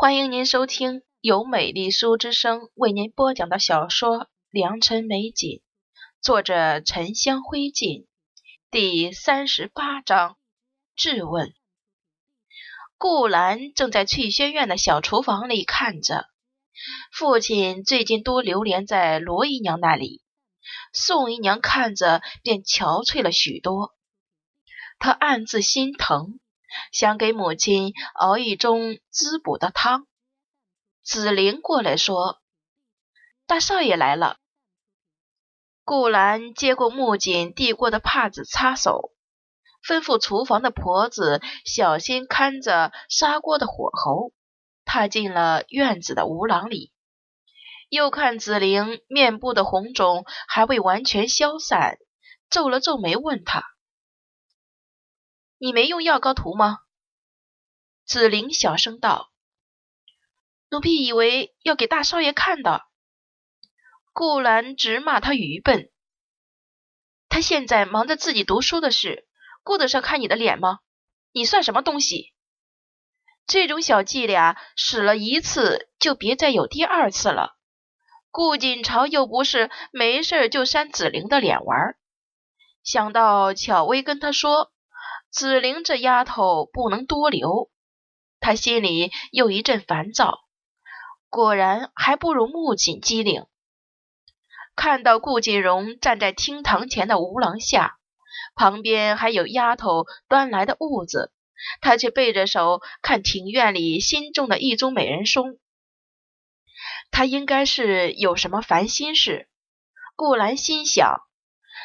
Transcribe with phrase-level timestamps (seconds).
[0.00, 5.58] 欢迎您收听由美丽书之声为您播讲的小说《良辰美景》，
[6.22, 8.06] 作者沉香灰烬，
[8.70, 10.38] 第三十八章
[10.96, 11.52] 质问。
[12.96, 16.24] 顾兰正在翠轩院的小厨房里看着，
[17.12, 20.22] 父亲最近多流连在罗姨娘那里，
[20.94, 23.94] 宋姨娘看着便憔悴了许多，
[24.98, 26.40] 她暗自心疼。
[26.92, 30.06] 想给母亲熬一盅滋补的汤。
[31.02, 32.40] 紫菱过来说
[33.46, 34.36] ：“大少爷来了。”
[35.84, 39.12] 顾兰接过木槿递过的帕子擦手，
[39.84, 44.32] 吩咐厨房的婆子小心看着砂锅的火候，
[44.84, 46.92] 踏进了院子的屋廊里。
[47.88, 51.98] 又看紫菱面部的红肿还未完全消散，
[52.48, 53.64] 皱了皱眉，问他。
[55.62, 56.78] 你没用药膏涂吗？
[58.06, 59.30] 紫菱小声道
[60.72, 62.86] ：“奴婢以为要给大少爷看的。”
[64.14, 65.92] 顾兰直骂他愚笨。
[67.28, 69.28] 他现在忙着自己读书的事，
[69.62, 70.78] 顾得上看你的脸吗？
[71.32, 72.32] 你算什么东西？
[73.46, 77.58] 这种小伎俩使了一次，就别再有第二次了。
[78.30, 81.96] 顾锦朝又不是没事就扇紫菱的脸玩。
[82.82, 84.72] 想到巧薇跟他说。
[85.30, 87.70] 紫菱这丫头不能多留，
[88.40, 90.40] 他心里又一阵烦躁。
[91.28, 93.46] 果然还不如木槿机灵。
[94.74, 97.98] 看到顾锦荣站在厅堂前的屋廊下，
[98.56, 101.32] 旁边还有丫头端来的物子，
[101.80, 105.58] 他却背着手看庭院里新种的一株美人松。
[107.12, 109.48] 他应该是有什么烦心事。
[110.16, 111.20] 顾兰心想，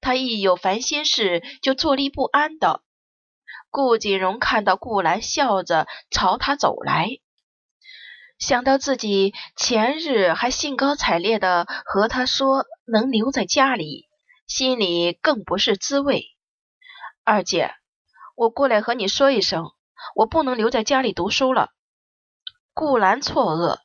[0.00, 2.82] 他一有烦心事就坐立不安的。
[3.76, 7.18] 顾锦荣看到顾兰笑着朝他走来，
[8.38, 14.08] 想到自己前日还兴高采烈的和他说能留在家里，
[14.46, 16.24] 心里更不是滋味。
[17.22, 17.74] 二姐，
[18.34, 19.66] 我过来和你说一声，
[20.14, 21.68] 我不能留在家里读书了。
[22.72, 23.80] 顾兰错愕，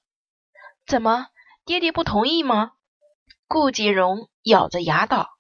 [0.88, 1.28] 怎么，
[1.66, 2.72] 爹爹不同意吗？
[3.46, 5.31] 顾锦荣咬着牙道：“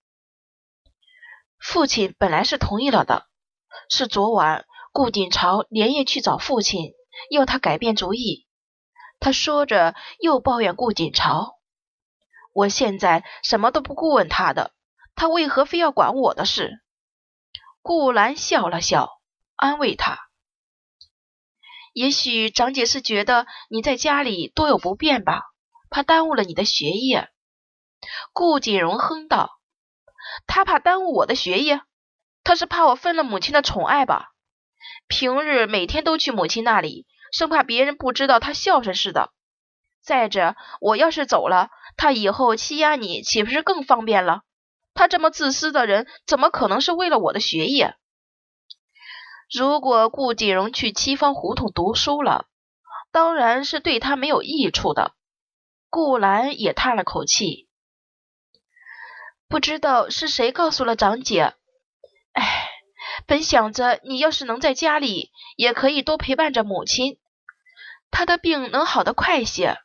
[1.57, 3.27] 父亲本来是同意了的。”
[3.93, 6.93] 是昨晚，顾鼎朝连夜去找父亲，
[7.29, 8.47] 要他改变主意。
[9.19, 11.59] 他说着，又抱怨顾鼎朝
[12.55, 14.71] ：“我现在什么都不顾问他的，
[15.13, 16.79] 他为何非要管我的事？”
[17.83, 19.09] 顾兰笑了笑，
[19.57, 20.17] 安慰他
[21.91, 25.41] ：“也许长姐是觉得你在家里多有不便吧，
[25.89, 27.27] 怕耽误了你的学业。”
[28.31, 29.59] 顾锦荣哼道
[30.47, 31.81] ：“他怕耽误我的学业？”
[32.43, 34.31] 他是怕我分了母亲的宠爱吧？
[35.07, 39.31] 平日每天都去母亲那里，生怕别人不知道他孝顺似的。
[40.01, 44.41] 再者，我要是走了，他以后欺压你，岂不是更方便了？
[44.93, 47.95] 他这么自私的人，怎么可能是为了我的学业？
[49.53, 52.47] 如果顾锦荣去七方胡同读书了，
[53.11, 55.13] 当然是对他没有益处的。
[55.89, 57.67] 顾兰也叹了口气，
[59.47, 61.53] 不知道是谁告诉了长姐。
[63.31, 67.17] 本想着你要是能在家里，也可以多陪伴着母亲，
[68.11, 69.77] 她的病能好得快些。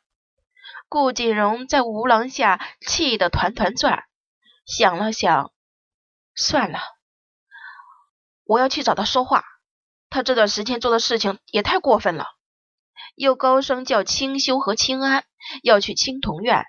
[0.89, 4.03] 顾锦荣在吴廊下气得团团转，
[4.65, 5.53] 想了想，
[6.35, 6.79] 算了，
[8.43, 9.45] 我要去找他说话。
[10.09, 12.25] 他这段时间做的事情也太过分了，
[13.15, 15.23] 又高声叫清修和清安
[15.63, 16.65] 要去青铜院，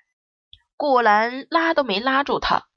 [0.76, 2.68] 顾兰拉都没拉住他。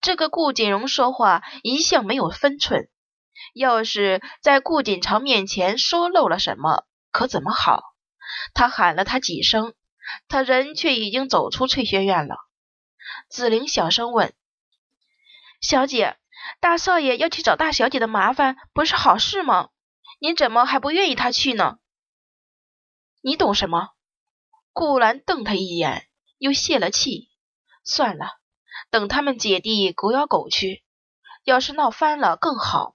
[0.00, 2.90] 这个顾锦荣说话一向没有分寸，
[3.54, 7.82] 要是在顾锦朝面前说漏了什么，可怎么好？
[8.54, 9.74] 他喊了他几声，
[10.28, 12.36] 他人却已经走出翠轩院了。
[13.28, 14.34] 紫菱小声问
[15.60, 16.16] ：“小姐，
[16.60, 19.70] 大少爷要去找大小姐的麻烦，不是好事吗？
[20.20, 21.78] 您怎么还不愿意他去呢？”
[23.22, 23.88] 你懂什么？
[24.72, 26.08] 顾兰瞪他一眼，
[26.38, 27.28] 又泄了气。
[27.84, 28.38] 算了。
[28.90, 30.84] 等他们姐弟狗咬狗去，
[31.44, 32.94] 要是闹翻了更好。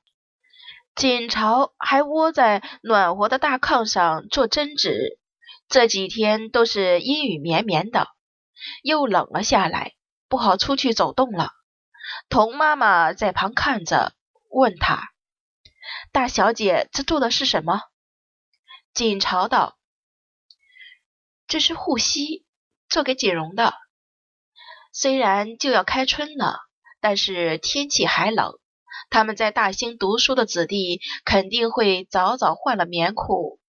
[0.96, 5.20] 锦朝还窝在暖和的大炕上做针纸，
[5.68, 8.08] 这几天都是阴雨绵绵的，
[8.84, 9.94] 又冷了下来，
[10.28, 11.52] 不好出去走动了。
[12.30, 14.14] 童妈妈在旁看着，
[14.52, 15.12] 问他
[16.14, 17.82] ：“大小姐，这做的是什么？”
[18.94, 19.80] 锦朝道
[21.48, 22.46] ：“这是护膝，
[22.88, 23.74] 做给锦荣的。”
[24.94, 26.60] 虽然就要开春了，
[27.02, 28.60] 但是天气还冷。
[29.14, 33.60] 他们在大兴读书的子弟肯定会早早换了棉裤，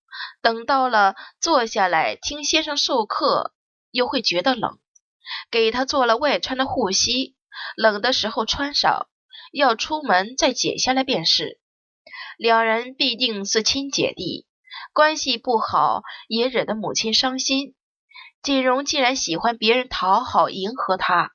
[0.40, 3.52] 等到了坐下来听先生授课，
[3.90, 4.78] 又会觉得冷，
[5.50, 7.36] 给他做了外穿的护膝，
[7.76, 9.06] 冷的时候穿上，
[9.52, 11.60] 要出门再解下来便是。
[12.38, 14.46] 两人必定是亲姐弟，
[14.94, 17.74] 关系不好也惹得母亲伤心。
[18.42, 21.32] 锦荣既然喜欢别人讨好迎合他，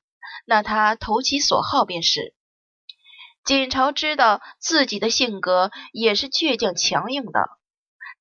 [0.47, 2.33] 那他投其所好便是。
[3.43, 7.49] 锦朝知道自己的性格也是倔强强硬的，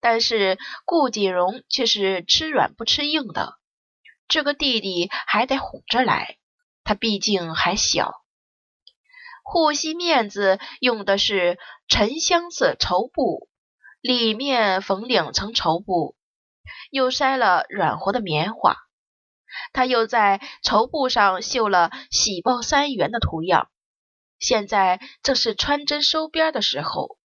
[0.00, 3.59] 但是顾锦荣却是吃软不吃硬的。
[4.26, 6.38] 这个弟弟还得哄着来，
[6.85, 8.12] 他毕竟还小。
[9.43, 13.49] 护膝面子用的是沉香色绸布，
[14.03, 16.17] 里面缝两层绸布，
[16.91, 18.76] 又塞了软和的棉花。
[19.73, 23.71] 他又在绸布上绣了“喜报三元”的图样。
[24.38, 27.19] 现在正是穿针收边的时候，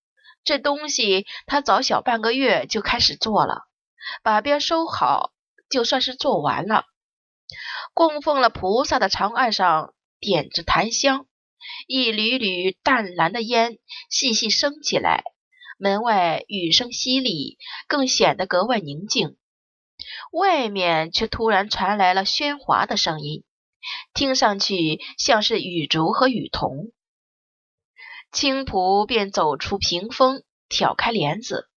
[0.44, 3.64] 这东西他早小半个月就开始做了，
[4.24, 5.32] 把边收好，
[5.70, 6.86] 就算是做完了。
[7.94, 11.28] 供奉了菩萨的长案上点着檀香。
[11.88, 13.78] 一缕缕淡蓝的烟
[14.10, 15.24] 细细升起来，
[15.78, 17.58] 门外雨声淅沥，
[17.88, 19.38] 更显得格外宁静。
[20.32, 23.46] 外面却突然传来了喧哗的声音，
[24.14, 26.92] 听上去像是雨竹和雨桐。
[28.34, 31.70] 青浦便走出屏风，挑开帘子，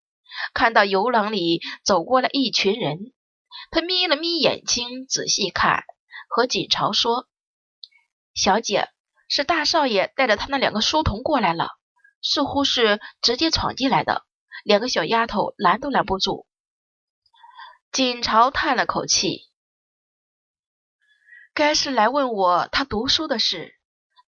[0.55, 3.12] 看到游廊里走过了一群人。
[3.71, 5.85] 他眯了眯眼睛，仔细看，
[6.29, 7.29] 和锦朝说
[8.35, 8.89] ：“小姐。”
[9.27, 11.71] 是大少爷带着他那两个书童过来了，
[12.21, 14.23] 似乎是直接闯进来的，
[14.65, 16.47] 两个小丫头拦都拦不住。
[17.91, 19.47] 锦朝叹了口气，
[21.55, 23.75] 该是来问我他读书的事，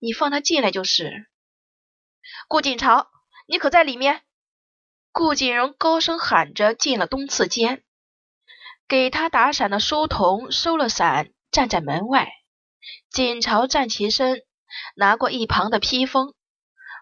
[0.01, 1.29] 你放他进来就是。
[2.49, 3.09] 顾锦朝，
[3.47, 4.23] 你可在里面？
[5.13, 7.85] 顾锦荣高声喊着进了东次间，
[8.89, 12.29] 给他打伞的书童收了伞，站在门外。
[13.11, 14.43] 锦朝站起身。
[14.95, 16.35] 拿过一旁的披风，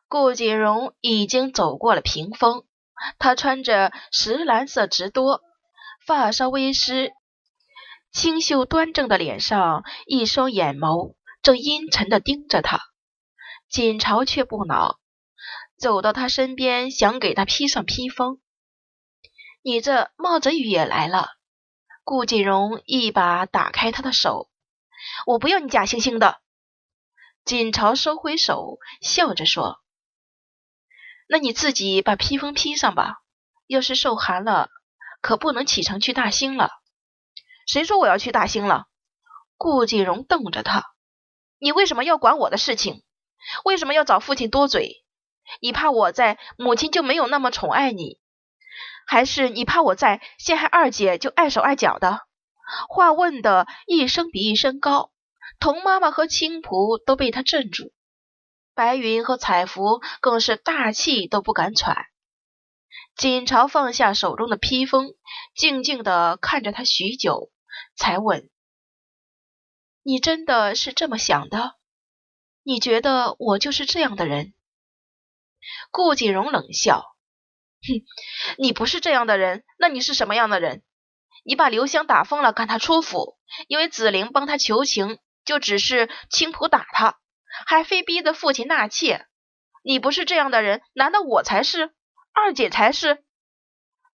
[0.06, 2.65] 顾锦荣已经走过了屏风。
[3.19, 5.41] 他穿着石蓝色直多，
[6.06, 7.12] 发稍微湿，
[8.12, 12.81] 清秀端正的脸上，一双眼眸正阴沉地盯着他。
[13.69, 15.00] 锦朝却不恼，
[15.76, 18.41] 走到他身边，想给他披上披风。
[19.62, 21.31] 你这冒着雨也来了。
[22.05, 24.50] 顾锦荣一把打开他的手，
[25.26, 26.41] 我不要你假惺惺的。
[27.44, 29.81] 锦朝收回手，笑着说
[31.29, 33.23] ：“那你自己把披风披上吧。
[33.67, 34.69] 要是受寒了，
[35.23, 36.71] 可不能启程去大兴了。
[37.67, 38.87] ”“谁说我要去大兴了？”
[39.56, 40.85] 顾锦荣瞪着他
[41.59, 43.03] ：“你为什么要管我的事情？
[43.65, 45.03] 为什么要找父亲多嘴？
[45.61, 48.19] 你怕我在，母亲就没有那么宠爱你？
[49.06, 52.20] 还是你怕我在，陷害二姐就碍手碍脚的？”
[52.88, 55.12] 话问的一声比一声高。
[55.61, 57.93] 童妈妈和青浦都被他镇住，
[58.75, 62.06] 白云和彩芙更是大气都不敢喘。
[63.14, 65.14] 锦朝放下手中的披风，
[65.55, 67.52] 静静地看着他许久，
[67.94, 68.50] 才问
[70.02, 71.76] ：“你真的是这么想的？
[72.62, 74.55] 你觉得我就是这样的人？”
[75.90, 77.05] 顾锦荣冷笑
[77.87, 78.05] ：“哼，
[78.58, 80.82] 你不是这样的人，那你是什么样的人？
[81.44, 87.18] 你把刘香打疯了，赶她出府，因为紫菱帮他求情。”就只是青浦打他，
[87.66, 89.26] 还非逼得父亲纳妾。
[89.83, 91.92] 你不是这样的人，难道我才是？
[92.33, 93.23] 二姐才是？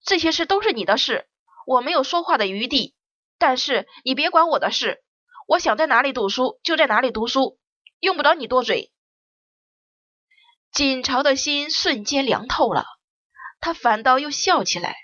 [0.04, 1.28] 这些事都是你的事，
[1.68, 2.96] 我没有说话的余地。
[3.38, 5.04] 但是你别管我的事，
[5.46, 7.60] 我想在哪里读书就在哪里读书，
[8.00, 8.90] 用不着你多嘴。
[10.72, 12.86] 锦朝的心瞬间凉透了，
[13.60, 14.96] 他反倒又笑起来。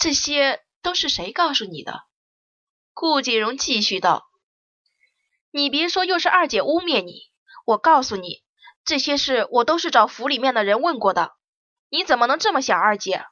[0.00, 2.04] 这些都是谁告诉你的？
[2.94, 4.26] 顾锦荣继续道。
[5.50, 7.30] 你别说，又是二姐污蔑你。
[7.66, 8.42] 我告诉你，
[8.84, 11.32] 这些事我都是找府里面的人问过的。
[11.90, 13.26] 你怎么能这么想二姐？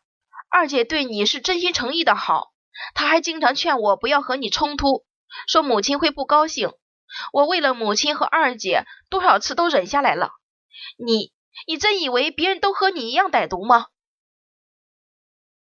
[0.51, 2.53] 二姐对你是真心诚意的好，
[2.95, 5.07] 她还经常劝我不要和你冲突，
[5.49, 6.73] 说母亲会不高兴。
[7.33, 10.33] 我为了母亲和二姐，多少次都忍下来了。
[10.97, 11.33] 你，
[11.67, 13.87] 你真以为别人都和你一样歹毒吗？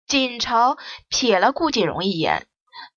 [0.08, 0.78] 锦朝
[1.10, 2.48] 瞥了顾锦荣一眼。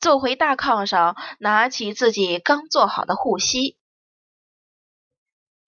[0.00, 3.76] 坐回大炕上，拿起自己刚做好的护膝。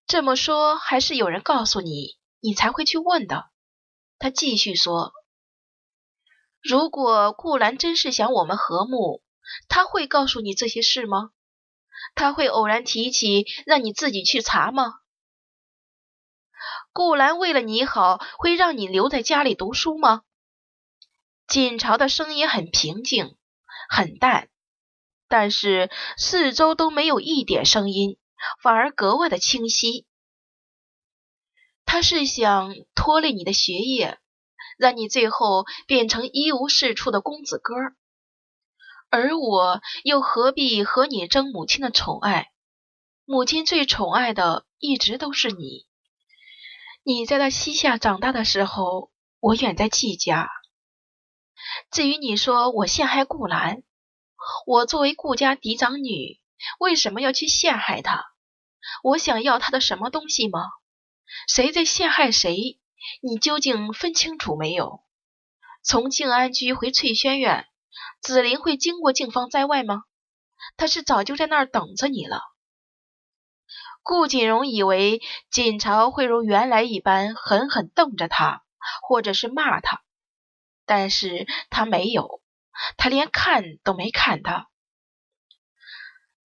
[0.07, 3.51] 这么说，还是有人告诉你，你才会去问的。
[4.19, 5.13] 他继续说
[6.63, 9.23] ：“如果顾兰真是想我们和睦，
[9.69, 11.33] 他会告诉你这些事吗？
[12.15, 14.95] 他会偶然提起，让你自己去查吗？
[16.97, 20.23] 顾兰为了你好，会让你留在家里读书吗？”
[21.47, 23.37] 锦朝的声音很平静，
[23.91, 24.49] 很淡，
[25.29, 28.17] 但是四周都没有一点声音，
[28.63, 30.07] 反而格外的清晰。
[31.85, 34.19] 他是想拖累你的学业，
[34.79, 37.75] 让你最后变成一无是处的公子哥，
[39.11, 42.51] 而我又何必和你争母亲的宠爱？
[43.27, 45.87] 母亲最宠爱的一直都是你。
[47.09, 50.51] 你在他膝下长大的时候，我远在季家。
[51.93, 53.85] 至于你说我陷害顾兰，
[54.67, 56.41] 我作为顾家嫡长女，
[56.81, 58.25] 为什么要去陷害他？
[59.05, 60.63] 我想要他的什么东西吗？
[61.47, 62.81] 谁在陷害谁？
[63.23, 65.05] 你究竟分清楚没有？
[65.85, 67.69] 从静安居回翠轩院，
[68.21, 70.03] 紫菱会经过静芳在外吗？
[70.77, 72.41] 她是早就在那儿等着你了。
[74.09, 75.21] 顾锦荣以为
[75.51, 78.63] 锦朝会如原来一般狠狠瞪着他，
[79.03, 80.01] 或者是骂他，
[80.85, 82.41] 但是他没有，
[82.97, 84.69] 他连看都没看他。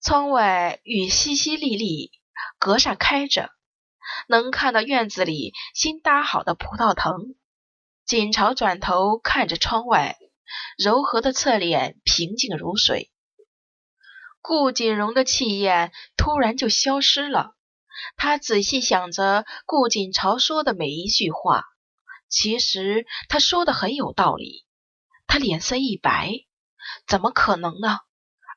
[0.02, 2.10] 窗外雨淅淅沥沥，
[2.58, 3.52] 格扇开着，
[4.28, 7.36] 能看到院子里新搭好的葡萄藤。
[8.06, 10.18] 锦朝转头看着窗外，
[10.80, 13.12] 柔和的侧脸平静如水。
[14.42, 17.56] 顾锦荣的气焰突然就消失了。
[18.18, 21.64] 他仔细想着顾锦朝说的每一句话，
[22.28, 24.66] 其实他说的很有道理。
[25.28, 26.34] 他脸色一白，
[27.08, 28.00] 怎么可能呢？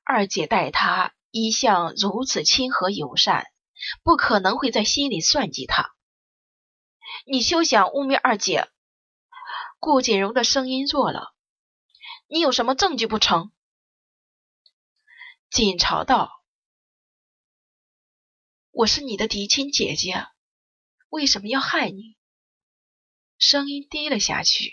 [0.04, 3.46] 二姐待他一向如此亲和友善，
[4.02, 5.94] 不可能会在心里算计他。
[7.26, 8.68] 你休想污蔑二姐！
[9.78, 11.34] 顾锦荣的声音弱了。
[12.26, 13.52] 你有什么证据不成？
[15.54, 16.42] 锦朝道
[18.74, 20.26] ：“我是你的嫡亲姐姐，
[21.10, 22.16] 为什么要害你？”
[23.38, 24.72] 声音低了下去。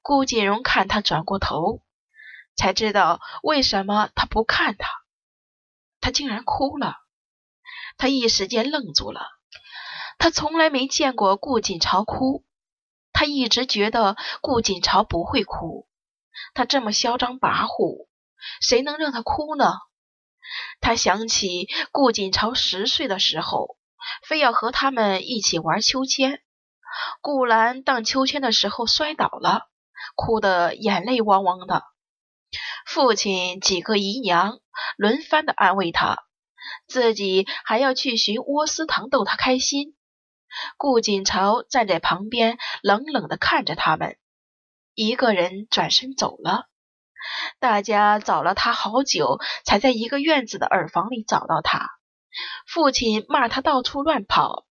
[0.00, 1.84] 顾锦荣看他转过头，
[2.56, 4.88] 才知道为什么他不看他。
[6.00, 6.96] 他竟然哭了。
[7.96, 9.28] 他一时间愣住了。
[10.18, 12.44] 他从来没见过顾锦朝哭。
[13.12, 15.88] 他一直觉得顾锦朝不会哭。
[16.54, 18.08] 他这么嚣张跋扈，
[18.60, 19.78] 谁能让他哭呢？
[20.80, 23.76] 他想起顾锦朝十岁的时候，
[24.26, 26.42] 非要和他们一起玩秋千。
[27.20, 29.68] 顾兰荡秋千的时候摔倒了，
[30.14, 31.84] 哭得眼泪汪汪的。
[32.86, 34.58] 父亲几个姨娘
[34.96, 36.24] 轮番的安慰他，
[36.86, 39.96] 自己还要去寻窝司堂逗他开心。
[40.76, 44.18] 顾锦朝站在旁边，冷冷的看着他们，
[44.94, 46.66] 一个人转身走了。
[47.58, 51.90] 大家找了他好久，才在一个院子的耳房里找到他。
[52.66, 54.66] 父亲骂他到处乱跑，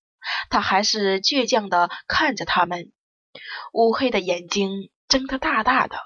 [0.49, 2.91] 他还是倔强的看着他们，
[3.73, 5.97] 乌黑的眼睛睁得大大的，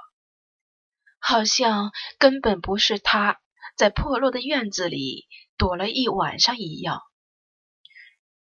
[1.20, 3.40] 好像根本不是他
[3.76, 7.02] 在破落的院子里躲了一晚上一样。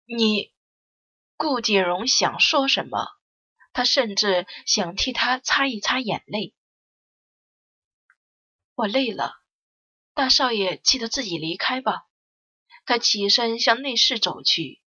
[0.06, 0.52] 你，
[1.38, 3.08] 顾锦荣想说什么，
[3.74, 6.56] 他甚至想替他擦一擦眼泪。
[8.76, 9.34] 我累了，
[10.14, 12.08] 大少爷记得自己离开吧。
[12.86, 14.82] 他起身向内室走去，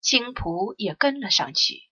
[0.00, 1.82] 青仆也跟了上去。